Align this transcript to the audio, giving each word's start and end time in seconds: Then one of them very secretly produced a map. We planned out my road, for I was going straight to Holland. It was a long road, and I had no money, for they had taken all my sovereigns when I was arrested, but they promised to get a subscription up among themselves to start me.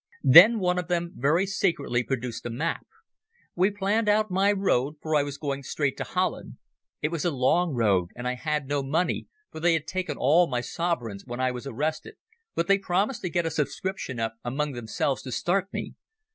Then 0.23 0.57
one 0.57 0.79
of 0.79 0.87
them 0.87 1.11
very 1.15 1.45
secretly 1.45 2.01
produced 2.01 2.47
a 2.47 2.49
map. 2.49 2.87
We 3.53 3.69
planned 3.69 4.09
out 4.09 4.31
my 4.31 4.51
road, 4.51 4.95
for 4.99 5.15
I 5.15 5.21
was 5.21 5.37
going 5.37 5.61
straight 5.61 5.95
to 5.97 6.03
Holland. 6.03 6.57
It 7.03 7.09
was 7.09 7.23
a 7.23 7.29
long 7.29 7.75
road, 7.75 8.09
and 8.15 8.27
I 8.27 8.33
had 8.33 8.67
no 8.67 8.81
money, 8.81 9.27
for 9.51 9.59
they 9.59 9.73
had 9.73 9.85
taken 9.85 10.17
all 10.17 10.47
my 10.47 10.61
sovereigns 10.61 11.27
when 11.27 11.39
I 11.39 11.51
was 11.51 11.67
arrested, 11.67 12.15
but 12.55 12.65
they 12.67 12.79
promised 12.79 13.21
to 13.21 13.29
get 13.29 13.45
a 13.45 13.51
subscription 13.51 14.19
up 14.19 14.33
among 14.43 14.71
themselves 14.71 15.21
to 15.21 15.31
start 15.31 15.71
me. 15.71 15.93